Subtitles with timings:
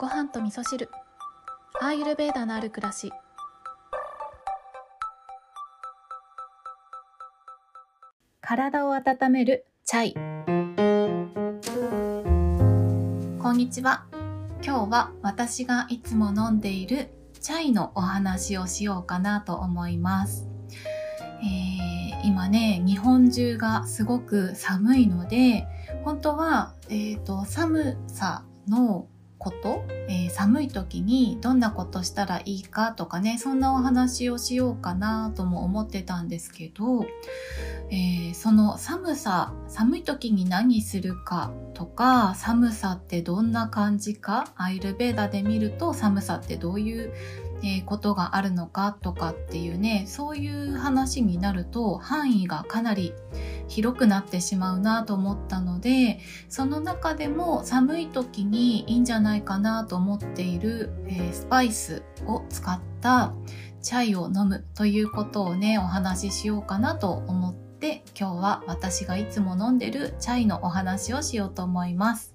[0.00, 0.88] ご飯と味噌汁。
[1.78, 3.12] アーユルベーダのある暮らし。
[8.40, 10.14] 体を温めるチャイ。
[13.42, 14.06] こんにちは。
[14.64, 20.48] 今日は私がいつも飲んでいるチャイのお話をしようかなと思います、
[21.42, 25.66] えー、今ね日本中がすごく寒いので
[26.04, 29.06] 本当は、えーと寒さの
[29.40, 37.06] こと、えー、寒い時にどんなことしたらいいかとかねそんなお話をしようかなとも思ってたんですけど、
[37.90, 47.12] えー、その寒さ寒い時に何するかとか寒さってどんな感じかアイルベーダで見ると寒さってどういう
[47.62, 53.12] えことがあるのかとかっていうねそういう話になると範囲がかなり
[53.68, 63.32] 広くなってしまうなと思ったのでその中でも寒い時にいいんじゃないかなと思っている、えー、スパイスを使った
[63.82, 72.34] チャイを飲むということをねお話ししようかなと思って今日は私がいつも飲んでるチャイのお話をしようと思います。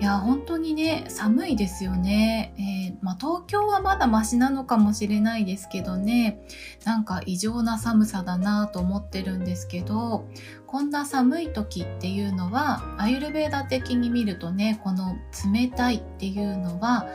[0.00, 6.40] いや本当にね寒いですよね、えー、まあ、東京はまだマシなのかもしれないですけどね。
[6.86, 10.26] なんか異常な寒さだなと思ってるんですけど
[10.66, 15.16] こんな寒い時っていうのはアユルベーダ的に見るとねこの
[15.52, 17.06] 冷たいっていうのは、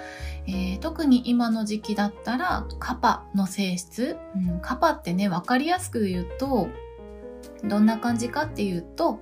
[0.45, 6.67] えー、特に今の時期だったらカパの性質、うん、カパってね分かりやすく言うと
[7.63, 9.21] どんな感じかっていうと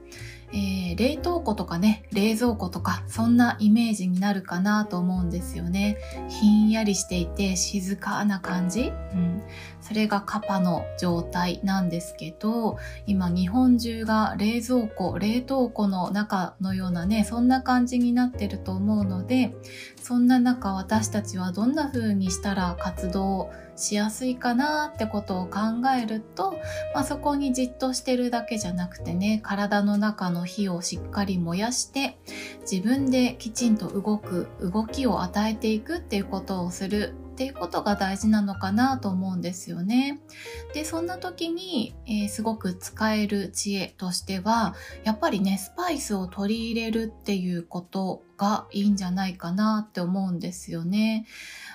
[0.53, 5.97] えー、冷凍庫とかね、冷蔵庫とか、そんなイメージになるかなと思うんですよね。
[6.29, 8.91] ひんやりしていて静かな感じ。
[9.13, 9.41] うん。
[9.81, 19.55] それがカパの状態なんですけど、今日本中が冷蔵庫、冷凍庫の中のようなね、そんな感じになってると思うので、
[20.01, 25.59] そんな中私たちはどんな風にしたら活動しやすいかなってことを考
[25.97, 26.51] えると、
[26.93, 32.17] まあ、そこにじっとしてるだけじゃなくてね体の中の火をしっかり燃やして
[32.61, 37.13] 自分できちんと動く動きを与えていくっていうことをする。
[37.43, 40.21] っていうことが大事なのかなと思うんですよね。
[40.73, 51.25] で、そんな時に、えー、すごく使える知恵としては、やっぱりね、スパイスを取り入れるっていうことがいいんじゃないかなって思うんですよね。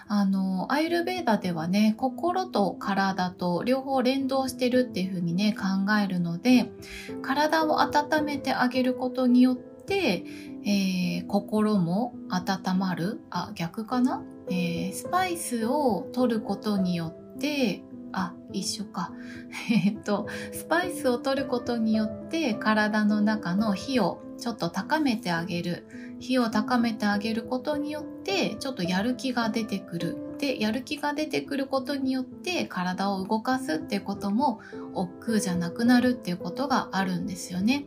[0.07, 6.73] あの、アイルベーダではね、心と体と両方連動してるっていうふうにね、考えるので、
[7.21, 10.25] 体を温めてあげることによって、
[10.65, 13.21] えー、心も温まる？
[13.29, 14.23] あ、逆かな？
[14.51, 17.83] えー、スパイスを取ることによって
[18.13, 19.13] あ一緒か。
[19.71, 25.87] えっとスパイスを取ることによって体の中の火をちょっと高めてあげる。
[26.21, 30.17] 火を高めてあげることによってちょっとやる気が出てくる。
[30.39, 34.61] でやる気が出てくることによって体を動かすってことも
[34.95, 37.87] 億劫じゃなくなるっていうことがあるんですよね。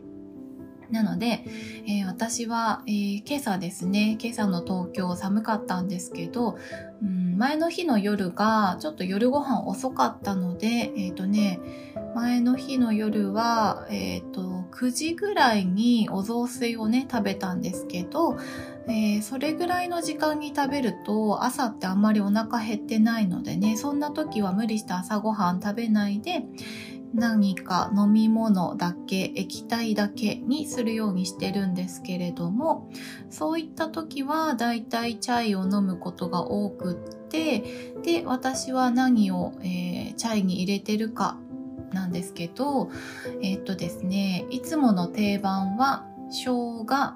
[0.92, 1.44] なので、
[1.86, 6.58] えー、私は、えー、今朝ですね、今朝の東京寒かったんですけど、
[7.02, 11.60] うん、前の日の夜がちょっと夜ご飯遅かったので、えっ、ー、とね、
[12.14, 18.36] 前の日の夜は、えっ、と、9時ぐらいにお雑炊をね、食べたんですけど、
[18.86, 26.42] えー、それぐらいの時間に食べると朝ってあんまりお腹減ってないのでねそんな時は無理して朝ごはん食べないで、
[27.14, 32.90] 何か飲み物だけ液体だけにするようにしてるんですけれども
[33.30, 41.38] そういった時はだいたいチャイを飲むことが多くってで私は何を、えー、チャイに入れてるか
[41.92, 42.90] なんですけど
[43.42, 47.14] えー、っとですねいつもの定番は生姜、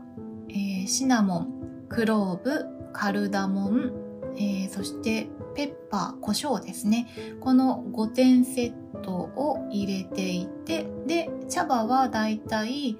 [0.51, 3.93] えー、シナモンクローブカルダモン、
[4.39, 7.09] えそしてペッパー、胡椒ですね。
[7.41, 12.99] この5点セットを入れていて、で、茶葉はだいたい、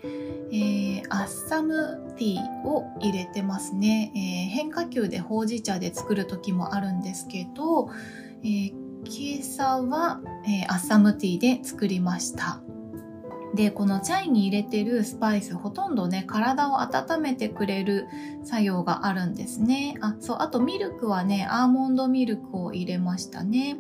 [0.53, 4.13] え、アッサムティーを入れてますね。
[4.15, 7.91] えー、変化球でほうじ茶で作る時もあるんですけど、
[8.43, 8.73] えー、
[9.05, 12.63] 今朝は、え、アッサムティーで作りました。
[13.57, 18.07] でこのチャイに入れてるスパイスほとんどね体を温めてくれる
[18.45, 19.97] 作用があるんですね。
[20.01, 23.79] あそうあとミルクはねアーモンドミルクを入れましたね、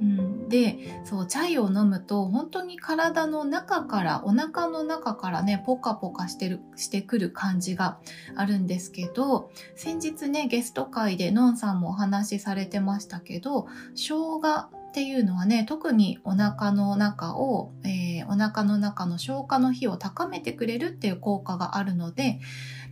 [0.00, 7.98] うん、でそうチャイを飲むと本当に体の中からお腹の中からねポカポカしてるしてくる感じが
[8.34, 22.40] あるんですけど先日ねゲスト会でのんさんもお話しされてましたけど生姜っていうのはね特にお腹の中を、えー、お腹の中の消化の火を高めてくれるっていう効果があるので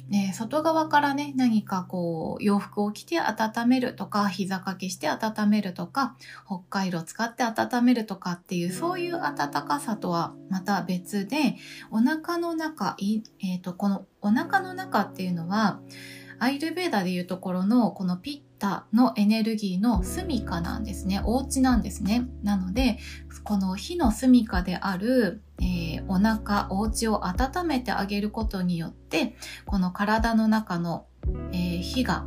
[0.09, 6.17] ね、外側からね、何かこう、洋服を着て温めるとか、膝掛けして温めるとか、
[6.47, 11.55] 北海道使って温めるとかっていう、そういう暖かさとはまた別で、
[11.93, 15.79] お腹の中、え、ー、と、このお腹の中っていうのは、
[16.41, 21.21] アイルベーダでいうところのこのピッタのエネルギーの住処なんですね。
[21.25, 22.29] お家なんですね。
[22.45, 22.99] なので、
[23.43, 29.35] この火の住処である、えー、お腹、お家を温めてあげることによって、
[29.67, 31.07] この体の中の、
[31.53, 32.27] えー、火が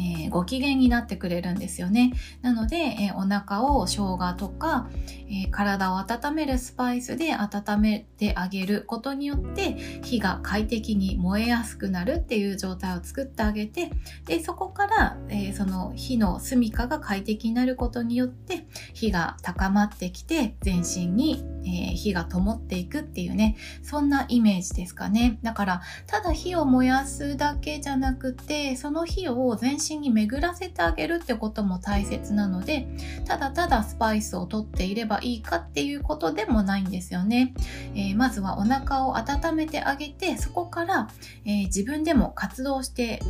[0.00, 2.14] えー、ご機嫌になってくれるんですよね。
[2.40, 4.88] なので、えー、お腹を生姜とか、
[5.30, 13.90] えー、体を温めるスパイスで温めてあげることによって火が快適に燃えやすくなるっていう状態を作ってあげて
[14.26, 25.38] でそこから、えその火の住処が快適になることによって火が高まってきて全身に、え火が灯っていくっていうねそんなイメージですかね。
[25.42, 32.88] だからただ火を燃やすだけじゃなくてその火を全身に巡らせてあげるってことも大切なので
[33.26, 37.54] ただただスパイスをとっていればいいかっていうことでもないんですよね、
[37.94, 41.08] えー、まずはお腹を温めてあげてそこから、
[41.44, 43.20] えー、自分でも活動して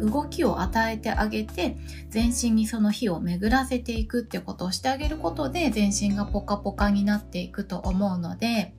[0.00, 1.76] 動きを与えてあげて
[2.10, 8.75] 全身にその火を巡らせていくってことをしてあげることで全身がポカポカになっていくと思うので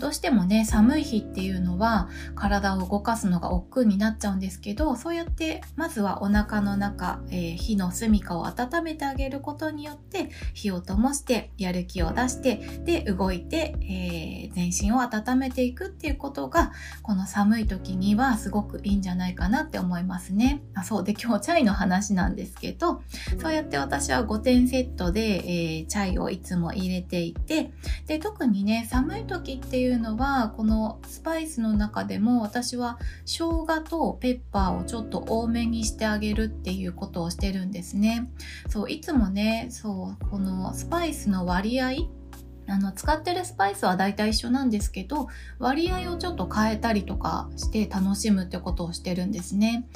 [0.00, 16.72] どうしてもね寒い日っていうのは体を動かすのが億劫になっちゃうんですけどそうやってまずはお腹の中、えー、火の住処を温めてあげることによって火を灯してやる気を出してで動いて、えー、全身を温めていくっていうことが
[17.02, 20.62] この寒い時にはすごくいいんじゃないかなって思いますね。
[20.74, 23.02] あそうで今日チャイの話なんですけど
[23.40, 27.72] そうやって私は5点セットで、えー、チャイをいつも入れていて
[28.06, 38.30] で特にね寒い時っていういうのはこのスパイスの中でも私は生姜とペッパーをちょっと多めにしてあげるっていうことをしてるんですね
[38.68, 41.92] そういつもねそうこのスパイスの割合
[42.68, 49.88] あの使ってるスパイスは大体一緒なんですけど割合をちょっと変えたりとかして楽しむってことをしてるんですね。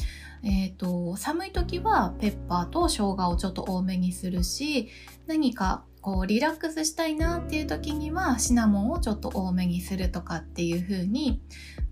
[0.44, 4.88] えーと寒い時はペッパーと生姜をちょっと多めにするし
[5.28, 11.40] 何かこうリラックスしたいなっていう時にはシナモンをちょっと多めにするとかっていう風に、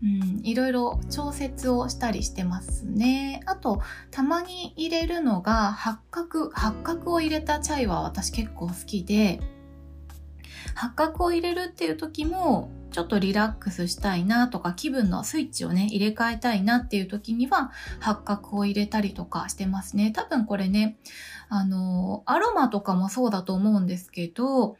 [0.02, 3.40] うん、いろいろ調節をしたりしてますね。
[3.46, 3.80] あと、
[4.10, 9.40] たまに入れるのが八角、八角を入れたチャイは私結構好きで、
[10.74, 17.70] 八角を入れるっていう時もちょっとリラックスしたいなとか気分のスイッチをね入れ替えたいなっていう時には
[18.00, 20.98] 八角を入れたりとかしてますね多分これね
[21.50, 24.76] あのアロマとかもそうだと思うんですけど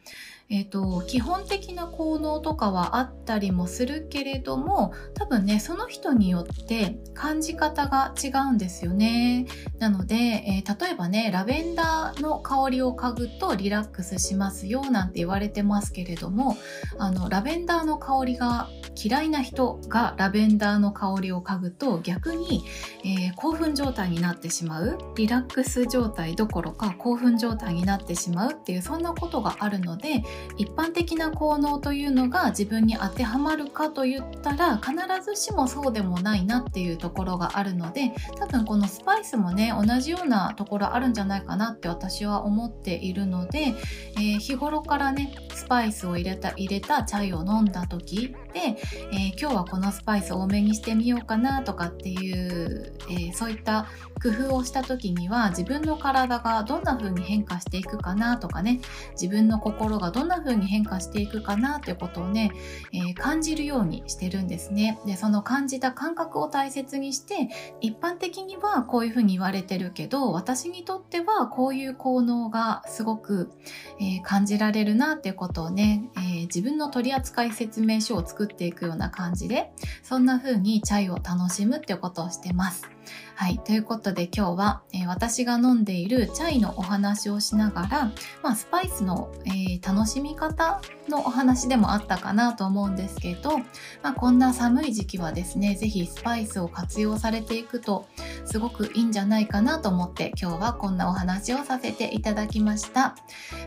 [0.53, 9.45] えっ、と、基本的な効能とかはあったりもするけれども、多分ね、その人によって感じ方が違うんですよね。
[9.79, 16.57] なので、えー、例えばね、ラベンダーの香りを嗅ぐとリラックスしますよなんて言われてますけれども、
[16.99, 18.67] あの、ラベンダーの香りが
[19.01, 22.65] 嫌いな人がラベンダーの香りを嗅ぐと逆に、
[23.03, 30.23] えー、興奮状態になってしまうリラックス状態どころろか興奮状態になってしまうっていうそんなことがあるので
[30.57, 34.93] 一般的な効能というのが自分に当てはまるかと言ったら必
[35.23, 43.75] ずしもそうでもないなっていうところがあるので多分このスパイスもね同じようなところあるんじゃないかなって私は思っているので、
[44.17, 53.87] えー、日頃からねスパイスを入れた入れたチャイを飲んだ時で、えー、今日はこのスパイス多めにしてみようかなとかっていう、えー、そういった
[54.21, 58.79] 工夫をした時には自分の体がどんな風に変化していくかなとかね
[59.13, 62.51] 自分の心がどんな風に変化していくかなということをね、
[62.93, 67.49] えー、感じるようにしてるんですねでその感じた感覚を大切にして
[67.81, 73.51] 一般的にはこういう風に言われてるけど私にとってはこういう効能がすごく、
[73.99, 79.71] えー、感じられるなっていうことをね、えー、自分の取扱説明書を作っていくような感じで
[80.03, 82.89] そんな風にチャイを楽しむっていうことをしてます。
[83.35, 83.59] はい。
[83.59, 88.11] ということで今日は、えー、私が飲んでいるチャイのお話をしながら、
[88.43, 93.57] まあ、スパイスの、えー、楽しみ方のお話でもあったかなと思うんですけど、
[94.03, 98.07] まあ、こんな寒い時期はですね、ぜひスパイスを活用されていくと
[98.45, 103.15] すごくいいんじゃないかなと思って今日はこんなお話をさせていただきました。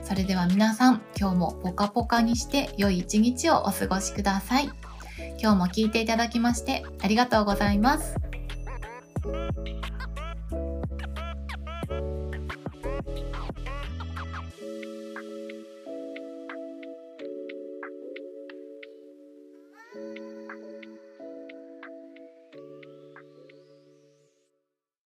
[0.03, 4.71] それでは皆さん、今日もポカポカにして良い一日をお過ごしください。
[5.41, 8.17] 今日も聞いていただきましてありがとうございます。
[9.25, 9.74] Thank you.